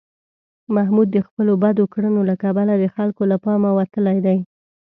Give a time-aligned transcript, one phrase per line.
[0.75, 4.37] محمود د خپلو بدو کړنو له کبله د خلکو له پامه وتلی دی.